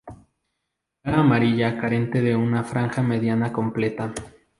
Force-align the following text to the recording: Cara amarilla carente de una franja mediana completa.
Cara 1.03 1.19
amarilla 1.19 1.77
carente 1.79 2.23
de 2.23 2.35
una 2.35 2.63
franja 2.63 3.03
mediana 3.03 3.53
completa. 3.53 4.11